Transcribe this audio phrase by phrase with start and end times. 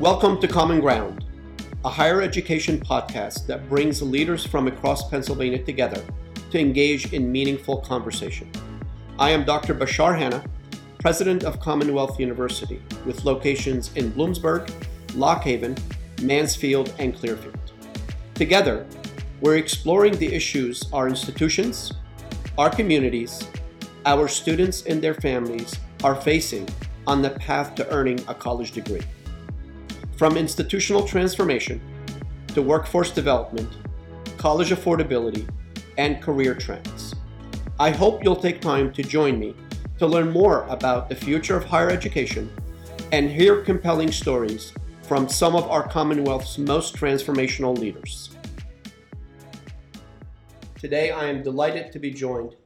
[0.00, 1.26] Welcome to Common Ground,
[1.84, 6.02] a higher education podcast that brings leaders from across Pennsylvania together
[6.50, 8.50] to engage in meaningful conversation.
[9.18, 9.74] I am Dr.
[9.74, 10.42] Bashar Hanna,
[11.00, 14.72] president of Commonwealth University, with locations in Bloomsburg,
[15.16, 15.76] Lock Haven,
[16.22, 17.58] Mansfield, and Clearfield.
[18.32, 18.86] Together,
[19.42, 21.92] we're exploring the issues our institutions,
[22.56, 23.46] our communities,
[24.06, 26.66] our students and their families are facing
[27.06, 29.02] on the path to earning a college degree.
[30.20, 31.80] From institutional transformation
[32.48, 33.72] to workforce development,
[34.36, 35.48] college affordability,
[35.96, 37.14] and career trends.
[37.78, 39.54] I hope you'll take time to join me
[39.96, 42.52] to learn more about the future of higher education
[43.12, 48.28] and hear compelling stories from some of our Commonwealth's most transformational leaders.
[50.78, 52.56] Today, I am delighted to be joined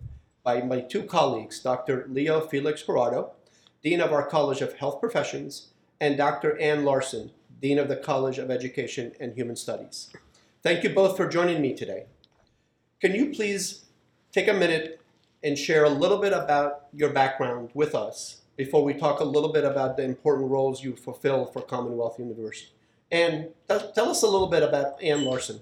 [0.43, 2.07] by my two colleagues, Dr.
[2.09, 3.31] Leo Felix Jurado,
[3.81, 5.69] Dean of our College of Health Professions,
[6.01, 6.61] and Dr.
[6.61, 7.31] Ann Larson,
[7.65, 10.11] Dean of the College of Education and Human Studies.
[10.63, 12.05] Thank you both for joining me today.
[13.01, 13.87] Can you please
[14.33, 15.01] take a minute
[15.43, 19.51] and share a little bit about your background with us before we talk a little
[19.51, 22.69] bit about the important roles you fulfill for Commonwealth University?
[23.11, 25.61] And tell us a little bit about Ann Larson.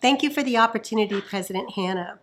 [0.00, 2.18] Thank you for the opportunity, President Hanna.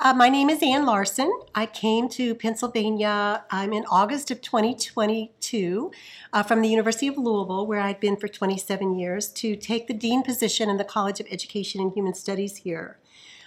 [0.00, 1.28] Uh, my name is Ann Larson.
[1.56, 5.90] I came to Pennsylvania um, in August of 2022
[6.32, 9.94] uh, from the University of Louisville, where I'd been for 27 years, to take the
[9.94, 12.96] dean position in the College of Education and Human Studies here.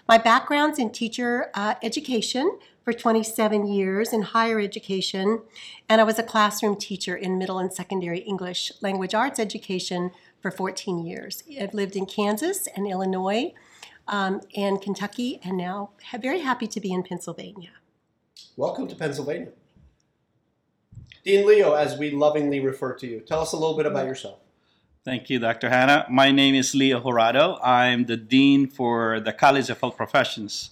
[0.10, 5.44] My background's in teacher uh, education for 27 years in higher education,
[5.88, 10.52] and I was a classroom teacher in middle and secondary English language arts education for
[10.52, 11.44] 14 years.
[11.58, 13.54] I've lived in Kansas and Illinois
[14.08, 17.72] um, and Kentucky, and now very happy to be in Pennsylvania.
[18.58, 19.50] Welcome to Pennsylvania.
[21.24, 24.40] Dean Leo, as we lovingly refer to you, tell us a little bit about yourself.
[25.04, 25.70] Thank you, Dr.
[25.70, 26.06] Hanna.
[26.10, 27.60] My name is Leo Jurado.
[27.64, 30.72] I'm the Dean for the College of Health Professions.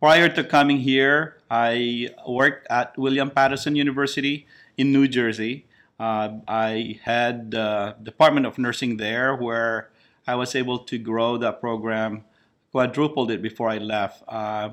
[0.00, 5.66] Prior to coming here, I worked at William Paterson University in New Jersey.
[5.98, 9.90] Uh, I had the Department of Nursing there where
[10.26, 12.24] I was able to grow that program
[12.72, 14.22] quadrupled it before I left.
[14.28, 14.70] Uh,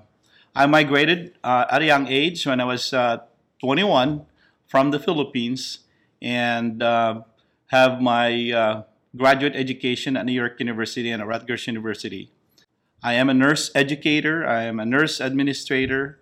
[0.56, 3.20] I migrated uh, at a young age when I was uh,
[3.60, 4.26] 21
[4.68, 5.80] from the Philippines
[6.22, 7.22] and uh,
[7.68, 8.84] have my uh,
[9.16, 12.32] graduate education at New York University and at Rutgers University.
[13.04, 16.20] I am a nurse educator, I am a nurse administrator,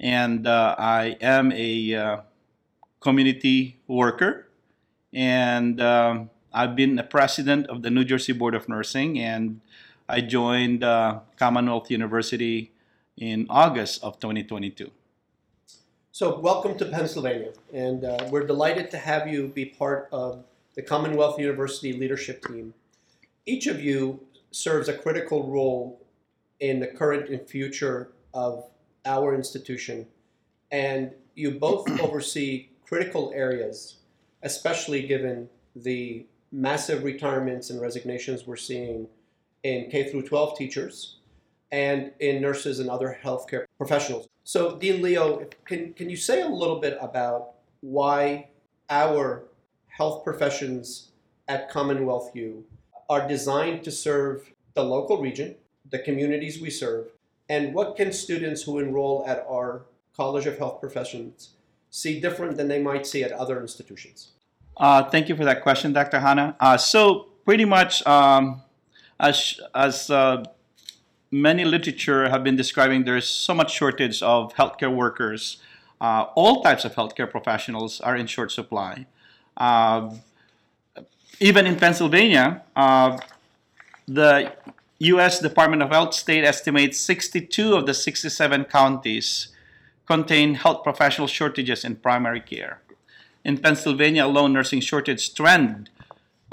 [0.00, 2.22] and I am a
[3.00, 4.48] community worker.
[5.12, 9.60] And um, I've been a president of the New Jersey Board of Nursing and
[10.08, 12.72] I joined uh, Commonwealth University
[13.16, 14.90] in August of 2022.
[16.12, 20.44] So, welcome to Pennsylvania, and uh, we're delighted to have you be part of
[20.76, 22.72] the Commonwealth University leadership team.
[23.46, 24.20] Each of you
[24.52, 26.00] serves a critical role
[26.60, 28.64] in the current and future of
[29.04, 30.06] our institution,
[30.70, 33.96] and you both oversee critical areas,
[34.44, 39.08] especially given the massive retirements and resignations we're seeing
[39.66, 41.16] in K through 12 teachers
[41.72, 44.28] and in nurses and other healthcare professionals.
[44.44, 48.48] So, Dean Leo, can, can you say a little bit about why
[48.88, 49.44] our
[49.88, 51.10] health professions
[51.48, 52.64] at Commonwealth U
[53.08, 55.56] are designed to serve the local region,
[55.90, 57.08] the communities we serve,
[57.48, 59.82] and what can students who enroll at our
[60.16, 61.50] College of Health Professions
[61.90, 64.28] see different than they might see at other institutions?
[64.76, 66.20] Uh, thank you for that question, Dr.
[66.20, 66.56] Hanna.
[66.60, 68.62] Uh, so, pretty much, um,
[69.18, 70.44] as as uh,
[71.30, 75.58] many literature have been describing, there is so much shortage of healthcare workers.
[76.00, 79.06] Uh, all types of healthcare professionals are in short supply.
[79.56, 80.14] Uh,
[81.40, 83.18] even in Pennsylvania, uh,
[84.06, 84.52] the
[84.98, 85.40] U.S.
[85.40, 89.48] Department of Health state estimates 62 of the 67 counties
[90.06, 92.80] contain health professional shortages in primary care.
[93.44, 95.90] In Pennsylvania alone, nursing shortage trend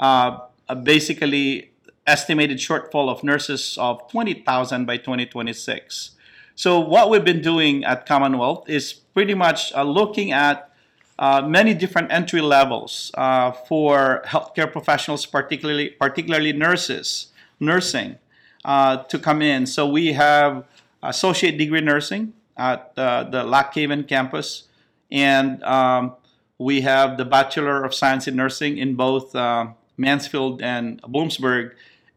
[0.00, 0.38] uh,
[0.82, 1.70] basically
[2.06, 6.10] estimated shortfall of nurses of 20,000 by 2026.
[6.54, 10.70] So what we've been doing at Commonwealth is pretty much uh, looking at
[11.18, 17.28] uh, many different entry levels uh, for healthcare professionals, particularly particularly nurses,
[17.60, 18.18] nursing,
[18.64, 19.66] uh, to come in.
[19.66, 20.64] So we have
[21.02, 24.64] associate degree nursing at uh, the Lock Haven campus,
[25.10, 26.14] and um,
[26.58, 31.72] we have the Bachelor of Science in Nursing in both uh, Mansfield and Bloomsburg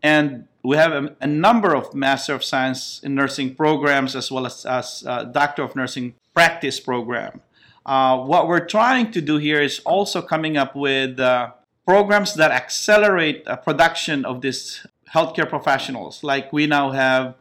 [0.08, 4.46] and we have a, a, number of Master of Science in Nursing programs as well
[4.46, 7.42] as, as uh, Doctor of Nursing practice program.
[7.86, 11.52] Uh, what we're trying to do here is also coming up with uh,
[11.86, 16.24] programs that accelerate uh, production of these healthcare professionals.
[16.24, 17.36] Like we now have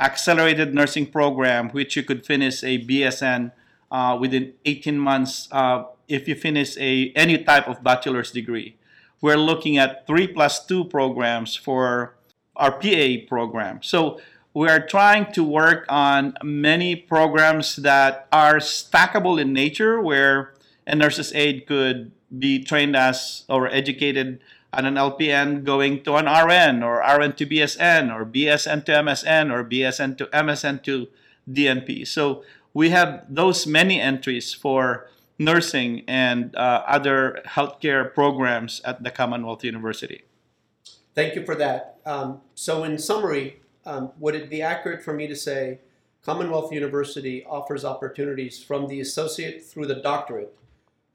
[0.00, 3.52] accelerated nursing program, which you could finish a BSN
[3.90, 8.76] uh, within 18 months uh, if you finish a any type of bachelor's degree.
[9.20, 12.16] We're looking at three plus two programs for
[12.56, 13.82] our PA program.
[13.82, 14.20] So
[14.54, 20.54] we are trying to work on many programs that are stackable in nature, where
[20.86, 24.40] a nurse's aide could be trained as or educated
[24.72, 29.52] at an LPN going to an RN or RN to BSN or BSN to MSN
[29.52, 31.08] or BSN to MSN to
[31.50, 32.06] DNP.
[32.06, 35.08] So we have those many entries for
[35.40, 40.22] nursing and uh, other healthcare programs at the Commonwealth University.
[41.14, 41.96] Thank you for that.
[42.04, 45.80] Um, so, in summary, um, would it be accurate for me to say
[46.22, 50.54] Commonwealth University offers opportunities from the associate through the doctorate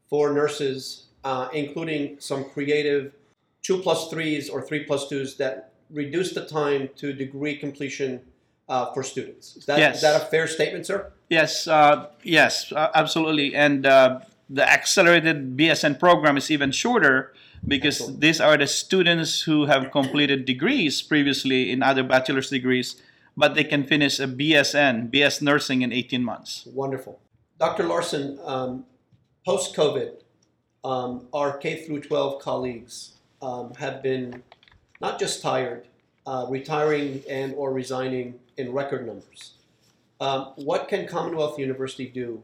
[0.10, 3.14] for nurses, uh, including some creative
[3.62, 8.22] two plus threes or three plus twos that reduce the time to degree completion
[8.68, 9.56] uh, for students?
[9.56, 9.98] Is that, Yes.
[9.98, 11.14] is that a fair statement, sir?
[11.30, 13.56] Yes, uh, yes, uh, absolutely.
[13.56, 14.20] And uh,
[14.50, 17.34] the accelerated BSN program is even shorter
[17.68, 18.22] because Excellent.
[18.22, 23.02] these are the students who have completed degrees previously in other bachelor's degrees,
[23.36, 26.68] but they can finish a BSN, BS nursing in 18 months.
[26.74, 27.20] Wonderful.
[27.60, 27.84] Dr.
[27.84, 28.86] Larson, um,
[29.46, 30.22] post COVID,
[30.84, 34.44] um, our K through 12 colleagues um, have been
[35.02, 35.88] not just tired,
[36.28, 39.54] uh, retiring and or resigning in record numbers.
[40.20, 42.44] Um, what can Commonwealth University do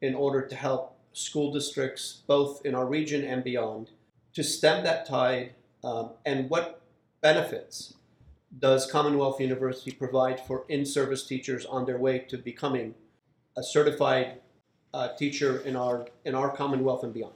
[0.00, 3.90] in order to help school districts, both in our region and beyond,
[4.34, 5.52] to stem that tide?
[5.84, 6.80] Um, and what
[7.20, 7.94] benefits
[8.58, 12.94] does Commonwealth University provide for in-service teachers on their way to becoming
[13.56, 14.40] a certified
[14.94, 17.34] uh, teacher in our in our Commonwealth and beyond?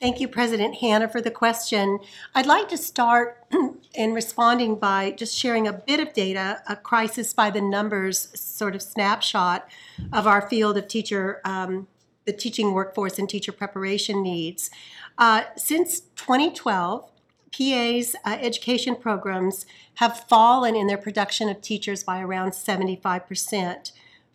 [0.00, 1.98] Thank you, President Hanna, for the question.
[2.32, 3.44] I'd like to start
[3.94, 8.76] in responding by just sharing a bit of data, a crisis by the numbers sort
[8.76, 9.68] of snapshot
[10.12, 11.88] of our field of teacher, um,
[12.26, 14.70] the teaching workforce and teacher preparation needs.
[15.16, 17.10] Uh, since 2012,
[17.50, 23.90] PA's uh, education programs have fallen in their production of teachers by around 75%,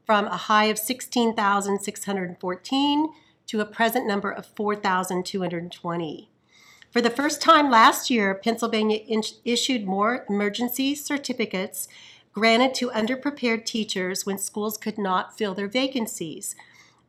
[0.06, 3.14] from a high of 16,614
[3.48, 6.30] to a present number of 4,220.
[6.92, 11.88] For the first time last year, Pennsylvania in- issued more emergency certificates
[12.34, 16.56] granted to underprepared teachers when schools could not fill their vacancies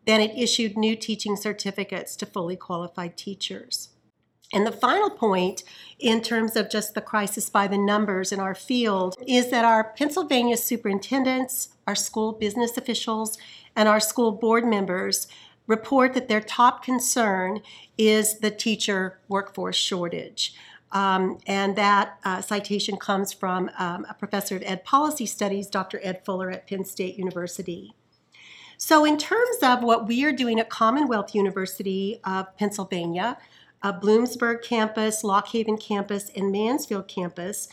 [0.06, 3.90] than it issued new teaching certificates to fully qualified teachers.
[4.52, 5.64] And the final point,
[5.98, 9.82] in terms of just the crisis by the numbers in our field, is that our
[9.82, 13.36] Pennsylvania superintendents, our school business officials,
[13.74, 15.26] and our school board members
[15.66, 17.60] report that their top concern
[17.96, 20.54] is the teacher workforce shortage.
[20.92, 25.98] Um, and that uh, citation comes from um, a professor of ed policy studies, Dr.
[26.02, 27.94] Ed Fuller at Penn State University.
[28.76, 33.38] So, in terms of what we are doing at Commonwealth University of Pennsylvania,
[33.82, 37.68] uh, Bloomsburg campus, Lock Haven campus, and Mansfield campus,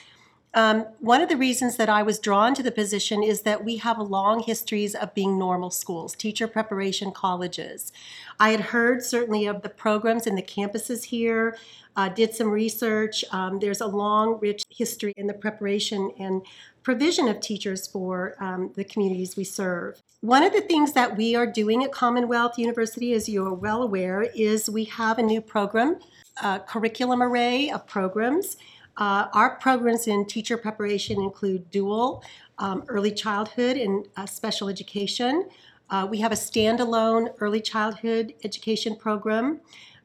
[0.54, 3.78] um, one of the reasons that I was drawn to the position is that we
[3.78, 7.94] have long histories of being normal schools, teacher preparation colleges.
[8.40, 11.58] I had heard certainly of the programs and the campuses here,
[11.96, 13.24] uh, did some research.
[13.32, 16.42] Um, there's a long, rich history in the preparation and
[16.84, 20.02] provision of teachers for um, the communities we serve.
[20.22, 23.84] One of the things that we are doing at Commonwealth University, as you are well
[23.84, 26.00] aware, is we have a new program,
[26.44, 28.58] a curriculum array of programs.
[29.02, 32.24] Uh, our programs in teacher preparation include dual,
[32.60, 35.50] um, early childhood, and uh, special education.
[35.90, 39.60] Uh, we have a standalone early childhood education program.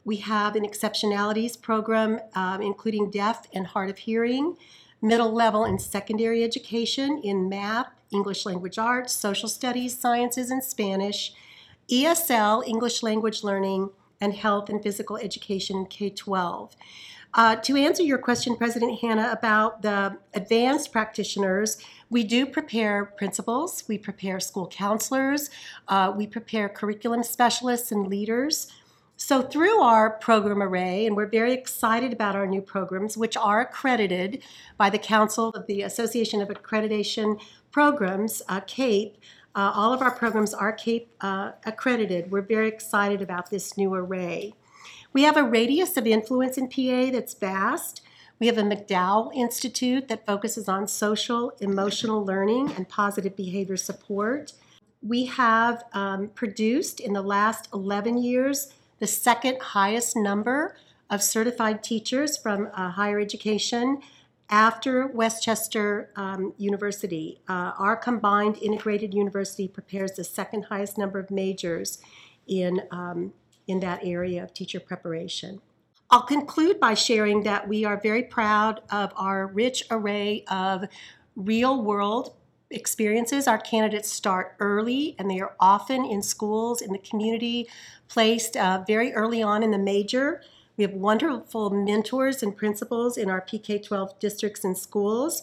[0.06, 4.56] We have an exceptionalities program, um, including deaf and hard of hearing,
[5.02, 11.34] middle level and secondary education in math, English language arts, social studies, sciences, and Spanish,
[11.90, 13.90] ESL, English language learning,
[14.22, 16.74] and health and physical education K 12.
[17.36, 21.76] Uh, to answer your question, President Hanna, about the advanced practitioners,
[22.08, 25.50] we do prepare principals, we prepare school counselors,
[25.88, 28.72] uh, we prepare curriculum specialists and leaders.
[29.18, 33.60] So, through our program array, and we're very excited about our new programs, which are
[33.60, 34.42] accredited
[34.78, 37.38] by the Council of the Association of Accreditation
[37.70, 39.16] Programs, uh, CAEP.
[39.54, 42.30] Uh, all of our programs are CAEP uh, accredited.
[42.30, 44.54] We're very excited about this new array.
[45.12, 48.02] We have a radius of influence in PA that's vast.
[48.38, 54.52] We have a McDowell Institute that focuses on social, emotional learning, and positive behavior support.
[55.02, 60.76] We have um, produced in the last 11 years the second highest number
[61.08, 64.00] of certified teachers from uh, higher education
[64.48, 67.40] after West Chester um, University.
[67.48, 71.98] Uh, our combined integrated university prepares the second highest number of majors
[72.46, 73.32] in, um,
[73.66, 75.60] in that area of teacher preparation.
[76.10, 80.84] I'll conclude by sharing that we are very proud of our rich array of
[81.34, 82.34] real world
[82.70, 83.48] experiences.
[83.48, 87.68] Our candidates start early and they are often in schools, in the community,
[88.08, 90.42] placed uh, very early on in the major.
[90.76, 95.42] We have wonderful mentors and principals in our PK 12 districts and schools.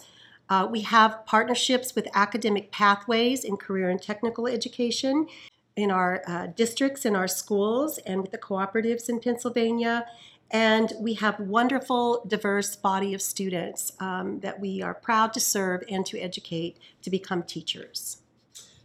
[0.49, 5.27] Uh, we have partnerships with academic pathways in career and technical education
[5.75, 10.05] in our uh, districts, in our schools, and with the cooperatives in Pennsylvania.
[10.51, 15.83] And we have wonderful, diverse body of students um, that we are proud to serve
[15.89, 18.17] and to educate to become teachers.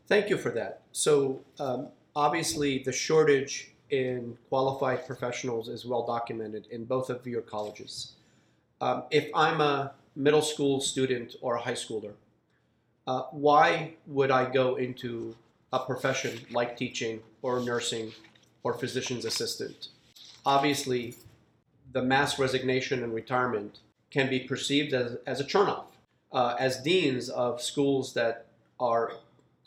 [0.07, 0.81] Thank you for that.
[0.93, 7.43] So, um, obviously, the shortage in qualified professionals is well documented in both of your
[7.43, 8.13] colleges.
[8.81, 12.13] Um, if I'm a middle school student or a high schooler,
[13.07, 15.35] uh, why would I go into
[15.73, 18.13] a profession like teaching or nursing
[18.63, 19.89] or physician's assistant?
[20.45, 21.15] Obviously,
[21.93, 25.85] the mass resignation and retirement can be perceived as, as a turnoff.
[26.31, 28.47] Uh, as deans of schools that
[28.79, 29.13] are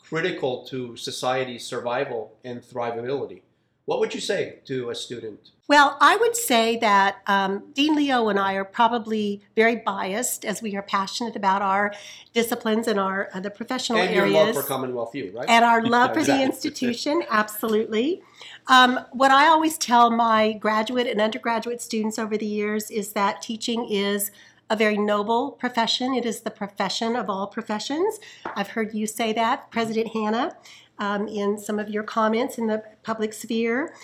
[0.00, 3.42] critical to society's survival and thrivability,
[3.84, 5.50] what would you say to a student?
[5.68, 10.60] Well, I would say that um, Dean Leo and I are probably very biased as
[10.60, 11.94] we are passionate about our
[12.34, 15.48] disciplines and our uh, the professional and your love for Commonwealth U, right?
[15.48, 18.22] and our love for the institution, absolutely.
[18.66, 23.40] Um, what I always tell my graduate and undergraduate students over the years is that
[23.40, 24.30] teaching is
[24.72, 26.14] a very noble profession.
[26.14, 28.18] It is the profession of all professions.
[28.56, 30.56] I've heard you say that, President Hanna,
[30.98, 33.94] um, in some of your comments in the public sphere.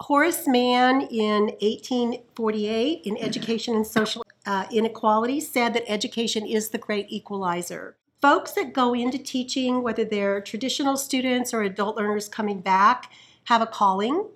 [0.00, 6.78] Horace Mann in 1848 in Education and Social uh, Inequality said that education is the
[6.78, 7.96] great equalizer.
[8.20, 13.12] Folks that go into teaching, whether they're traditional students or adult learners coming back,
[13.44, 14.26] have a calling.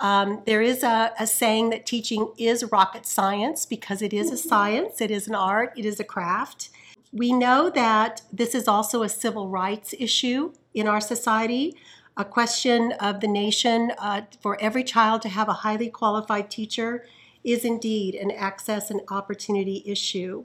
[0.00, 4.36] Um, there is a, a saying that teaching is rocket science because it is a
[4.36, 6.70] science, it is an art, it is a craft.
[7.12, 11.74] We know that this is also a civil rights issue in our society,
[12.16, 17.06] a question of the nation uh, for every child to have a highly qualified teacher
[17.44, 20.44] is indeed an access and opportunity issue.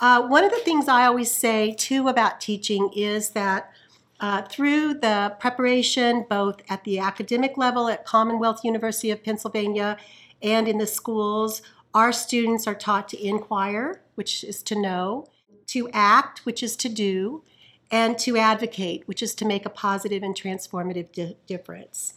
[0.00, 3.72] Uh, one of the things I always say too about teaching is that
[4.20, 9.96] uh, through the preparation, both at the academic level at Commonwealth University of Pennsylvania
[10.42, 11.62] and in the schools,
[11.94, 15.26] our students are taught to inquire, which is to know,
[15.66, 17.42] to act, which is to do,
[17.90, 22.14] and to advocate, which is to make a positive and transformative di- difference.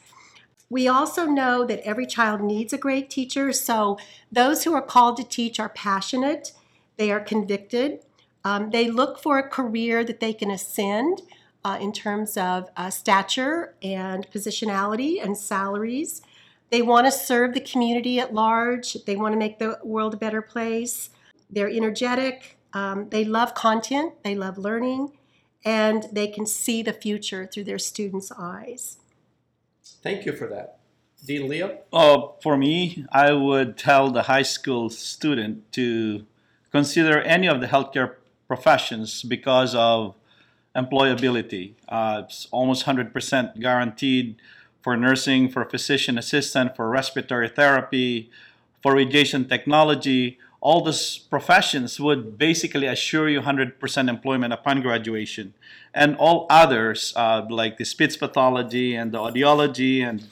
[0.70, 3.98] We also know that every child needs a great teacher, so
[4.32, 6.54] those who are called to teach are passionate,
[6.98, 8.00] they are convicted,
[8.44, 11.22] um, they look for a career that they can ascend
[11.64, 16.22] uh, in terms of uh, stature and positionality and salaries.
[16.70, 20.18] They want to serve the community at large, they want to make the world a
[20.18, 21.10] better place.
[21.50, 25.12] They're energetic, um, they love content, they love learning,
[25.66, 28.98] and they can see the future through their students' eyes.
[30.02, 30.80] Thank you for that.
[31.26, 31.80] Dean Leo?
[31.94, 36.26] Oh, for me, I would tell the high school student to
[36.72, 38.16] consider any of the healthcare
[38.48, 40.16] professions because of
[40.76, 41.74] employability.
[41.88, 44.36] Uh, it's almost 100% guaranteed
[44.82, 48.30] for nursing, for physician assistant, for respiratory therapy,
[48.82, 50.40] for radiation technology.
[50.60, 55.54] All these professions would basically assure you 100% employment upon graduation.
[55.94, 60.28] And all others, uh, like the speech pathology and the audiology and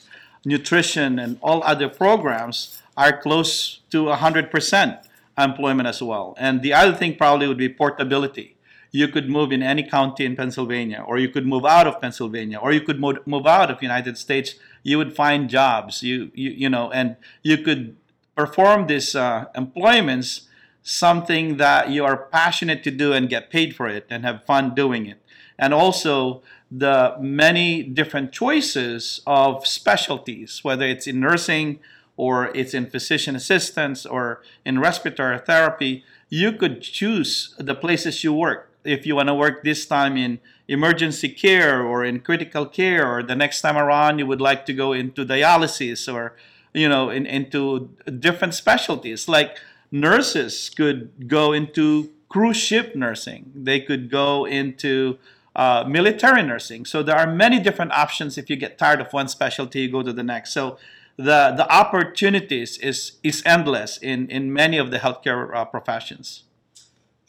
[0.45, 5.03] nutrition and all other programs, are close to 100%
[5.37, 6.35] employment as well.
[6.37, 8.55] And the other thing probably would be portability
[8.91, 12.57] you could move in any county in Pennsylvania, or you could move out of Pennsylvania,
[12.57, 14.55] or you could mo- move out of United States.
[14.83, 16.03] You would find jobs.
[16.03, 17.95] You you you know, and you could
[18.35, 20.47] perform these uh, employments
[20.81, 24.73] something that you are passionate to do and get paid for it and have fun
[24.73, 25.21] doing it.
[25.57, 26.41] And also
[26.71, 31.79] the many different choices of specialties, whether it's in nursing
[32.15, 38.33] or it's in physician assistants or in respiratory therapy, you could choose the places you
[38.33, 43.05] work if you want to work this time in emergency care or in critical care
[43.07, 46.35] or the next time around you would like to go into dialysis or
[46.73, 49.27] you know in, into different specialties.
[49.27, 49.57] Like
[49.91, 53.51] nurses could go into cruise ship nursing.
[53.55, 55.17] They could go into
[55.55, 56.85] uh, military nursing.
[56.85, 60.03] So there are many different options if you get tired of one specialty you go
[60.03, 60.53] to the next.
[60.53, 60.77] So
[61.17, 66.43] the the opportunities is is endless in in many of the healthcare uh, professions.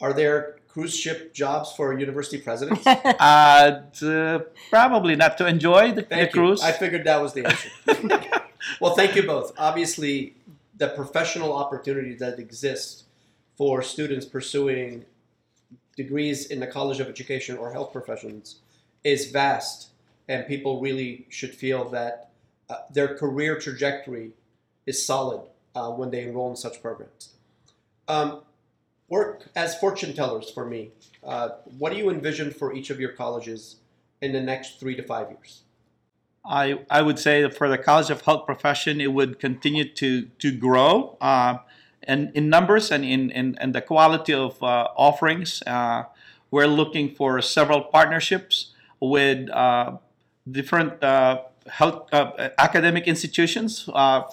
[0.00, 2.86] Are there cruise ship jobs for university presidents?
[3.20, 4.38] Uh,
[4.70, 6.62] probably not to enjoy the, the cruise.
[6.62, 7.70] I figured that was the answer.
[8.80, 9.52] well, thank you both.
[9.58, 10.34] Obviously,
[10.76, 13.04] the professional opportunities that exist
[13.56, 15.04] for students pursuing
[15.96, 18.60] degrees in the College of Education or health professions
[19.04, 19.90] is vast,
[20.28, 22.30] and people really should feel that
[22.70, 24.32] uh, their career trajectory
[24.86, 25.42] is solid
[25.74, 27.30] uh, when they enroll in such programs.
[28.08, 28.42] Um,
[29.10, 30.92] work as fortune tellers for me.
[31.22, 33.76] Uh, what do you envision for each of your colleges
[34.22, 35.62] in the next three to five years?
[36.44, 40.22] I, I would say that for the College of Health profession, it would continue to,
[40.38, 41.58] to grow uh,
[42.04, 45.62] and in numbers and in, in, in the quality of uh, offerings.
[45.66, 46.04] Uh,
[46.50, 49.96] we're looking for several partnerships with uh,
[50.50, 53.84] different uh, health uh, academic institutions.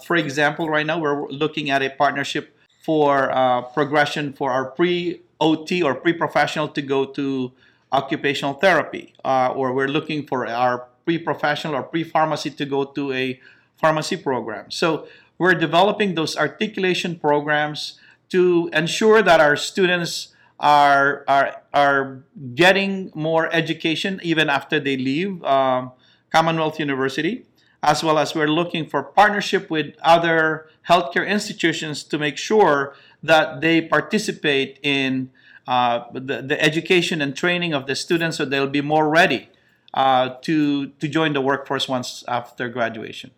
[0.06, 2.57] For example, right now we're looking at a partnership
[2.88, 7.52] for uh, progression for our pre OT or pre professional to go to
[7.92, 12.86] occupational therapy, uh, or we're looking for our pre professional or pre pharmacy to go
[12.86, 13.42] to a
[13.76, 14.72] pharmacy program.
[14.72, 15.06] So
[15.38, 22.24] we're developing those articulation programs to ensure that our students are are are
[22.56, 25.92] getting more education even after they leave um,
[26.32, 27.44] Commonwealth University,
[27.84, 33.62] as well as we're looking for partnership with other healthcare institutions to make sure that
[33.62, 35.30] they participate in
[35.68, 39.50] uh, the, the education and training of the students so they'll be more ready
[39.94, 43.32] uh, to to join the workforce once after graduation.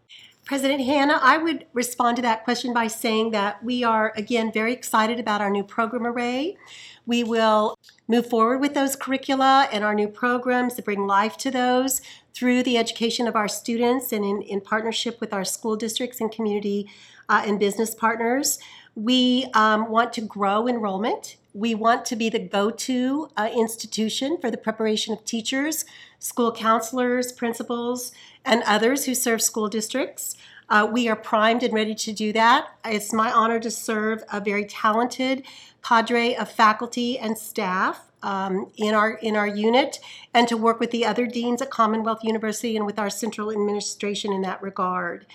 [0.50, 4.74] President Hanna, I would respond to that question by saying that we are, again, very
[4.74, 6.58] excited about our new program array.
[7.06, 7.78] We will
[8.08, 12.02] move forward with those curricula and our new programs to bring life to those
[12.34, 16.32] through the education of our students and in, in partnership with our school districts and
[16.32, 16.90] community
[17.30, 18.58] uh, and business partners.
[18.96, 21.38] We um, want to grow enrollment.
[21.54, 25.86] We want to be the go to uh, institution for the preparation of teachers,
[26.18, 28.12] school counselors, principals,
[28.46, 30.36] and others who serve school districts.
[30.70, 32.68] Uh, we are primed and ready to do that.
[32.86, 35.44] It's my honor to serve a very talented
[35.84, 40.00] cadre of faculty and staff um, in our in our unit,
[40.34, 44.34] and to work with the other deans at Commonwealth University and with our central administration
[44.34, 45.26] in that regard.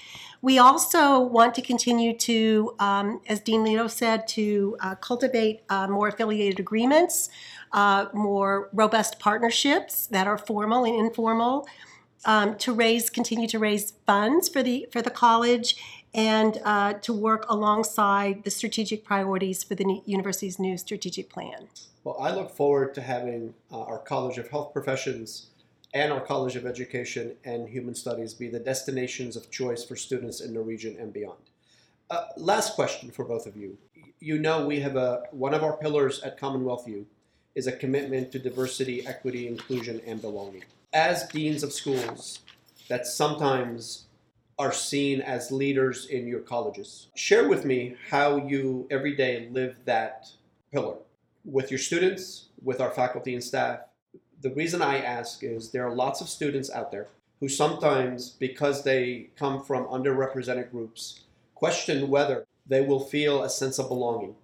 [0.42, 5.88] We also want to continue to, um, as Dean Lito said, to uh, cultivate uh,
[5.88, 7.30] more affiliated agreements,
[7.72, 11.66] uh, more robust partnerships that are formal and informal
[12.24, 15.76] um, to raise, continue to raise funds for the for the college,
[16.14, 21.68] and uh, to work alongside the strategic priorities for the university's new strategic plan.
[22.04, 25.46] Well, I look forward to having uh, our College of Health Professions
[25.94, 30.40] and our College of Education and Human Studies be the destinations of choice for students
[30.40, 31.38] in the region and beyond.
[32.10, 33.78] Uh, last question for both of you.
[34.20, 37.06] You know, we have a one of our pillars at Commonwealth U
[37.54, 40.64] is a commitment to diversity, equity, inclusion, and belonging.
[40.94, 42.38] As deans of schools,
[42.86, 44.04] that sometimes
[44.60, 47.08] are seen as leaders in your colleges.
[47.16, 50.28] Share with me how you every day live that
[50.72, 50.94] pillar
[51.44, 53.80] with your students, with our faculty and staff.
[54.40, 57.08] The reason I ask is there are lots of students out there
[57.40, 61.22] who sometimes, because they come from underrepresented groups,
[61.56, 64.36] question whether they will feel a sense of belonging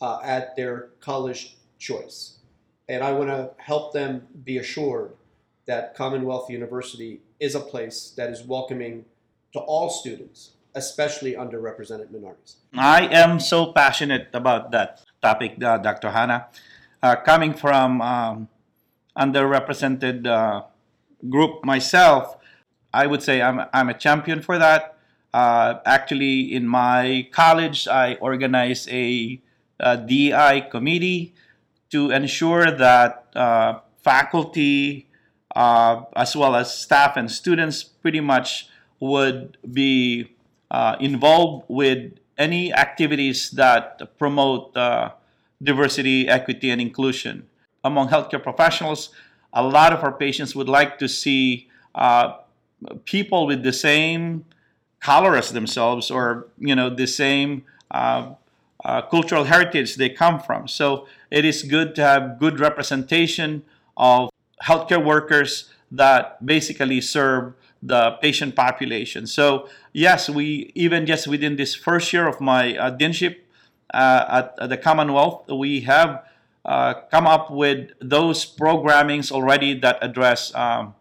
[0.00, 2.38] uh, at their college choice.
[2.88, 5.12] And I want to help them be assured
[5.66, 9.04] that Commonwealth University is a place that is welcoming
[9.52, 12.56] to all students, especially underrepresented minorities.
[12.74, 16.10] I am so passionate about that topic, uh, Dr.
[16.10, 16.46] Hanna.
[17.02, 18.48] Uh, coming from um,
[19.16, 20.62] underrepresented uh,
[21.28, 22.36] group myself,
[22.92, 24.96] I would say I'm, I'm a champion for that.
[25.32, 29.40] Uh, actually, in my college, I organize a,
[29.80, 31.34] a DI committee
[31.90, 35.08] to ensure that uh, faculty,
[35.54, 38.68] uh, as well as staff and students, pretty much
[39.00, 40.34] would be
[40.70, 45.10] uh, involved with any activities that promote uh,
[45.62, 47.46] diversity, equity, and inclusion.
[47.84, 49.10] Among healthcare professionals,
[49.52, 52.38] a lot of our patients would like to see uh,
[53.04, 54.44] people with the same
[55.00, 58.32] color as themselves or you know the same uh,
[59.10, 60.66] cultural heritage they come from.
[60.66, 63.62] So it is good to have good representation
[63.96, 64.30] of
[64.64, 69.26] healthcare workers that basically serve the patient population.
[69.26, 73.36] So yes, we even just within this first year of my uh, deanship
[73.92, 76.24] uh, at, at the Commonwealth, we have
[76.64, 80.94] uh, come up with those programmings already that address um,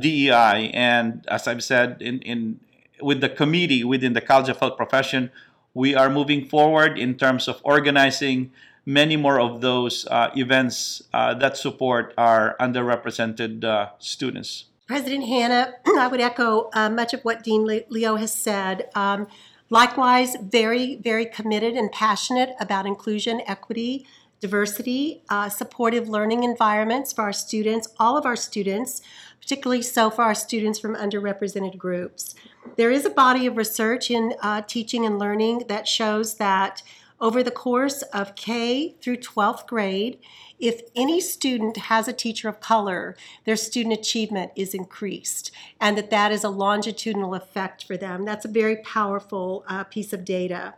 [0.00, 0.70] DEI.
[0.74, 2.60] And as I've said in, in
[3.00, 5.30] with the committee within the College of Health Profession,
[5.72, 8.50] we are moving forward in terms of organizing
[8.88, 14.64] many more of those uh, events uh, that support our underrepresented uh, students.
[14.86, 18.88] President Hanna, I would echo uh, much of what Dean Leo has said.
[18.94, 19.26] Um,
[19.68, 24.06] likewise, very, very committed and passionate about inclusion, equity,
[24.40, 29.02] diversity, uh, supportive learning environments for our students, all of our students,
[29.38, 32.34] particularly so for our students from underrepresented groups.
[32.78, 36.82] There is a body of research in uh, teaching and learning that shows that
[37.20, 40.18] over the course of K through 12th grade,
[40.58, 45.50] if any student has a teacher of color, their student achievement is increased,
[45.80, 48.24] and that that is a longitudinal effect for them.
[48.24, 50.74] That's a very powerful uh, piece of data.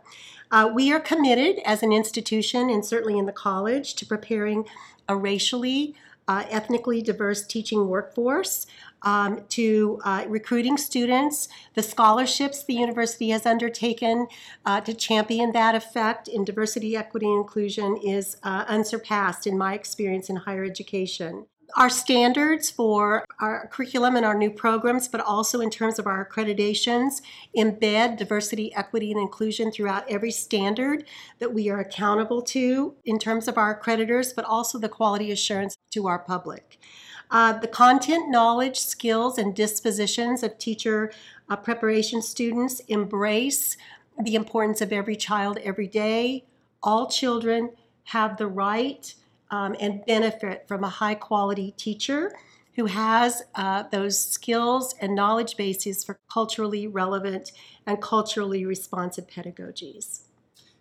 [0.51, 4.65] Uh, we are committed as an institution, and certainly in the college, to preparing
[5.07, 5.95] a racially,
[6.27, 8.67] uh, ethnically diverse teaching workforce
[9.03, 14.27] um, to uh, recruiting students, the scholarships the university has undertaken
[14.65, 19.73] uh, to champion that effect in diversity, equity, and inclusion is uh, unsurpassed in my
[19.73, 21.45] experience in higher education.
[21.77, 26.27] Our standards for our curriculum and our new programs, but also in terms of our
[26.27, 27.21] accreditations,
[27.55, 31.05] embed diversity, equity, and inclusion throughout every standard
[31.39, 35.77] that we are accountable to in terms of our accreditors, but also the quality assurance
[35.91, 36.77] to our public.
[37.31, 41.11] Uh, the content, knowledge, skills, and dispositions of teacher
[41.49, 43.77] uh, preparation students embrace
[44.23, 46.43] the importance of every child every day.
[46.83, 47.71] All children
[48.03, 49.13] have the right
[49.49, 52.33] um, and benefit from a high quality teacher
[52.75, 57.51] who has uh, those skills and knowledge bases for culturally relevant
[57.85, 60.21] and culturally responsive pedagogies.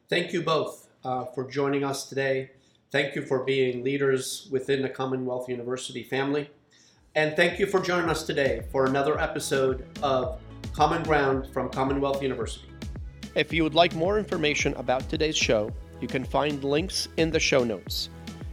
[0.09, 2.51] Thank you both uh, for joining us today.
[2.91, 6.51] Thank you for being leaders within the Commonwealth University family.
[7.15, 10.41] And thank you for joining us today for another episode of
[10.73, 12.67] Common Ground from Commonwealth University.
[13.35, 17.39] If you would like more information about today's show, you can find links in the
[17.39, 18.09] show notes.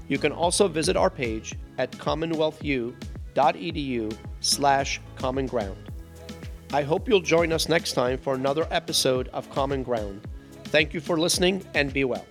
[0.08, 5.78] You can also visit our page at commonwealthu.edu slash common ground.
[6.74, 10.28] I hope you'll join us next time for another episode of Common Ground.
[10.66, 12.26] Thank you for listening and be well.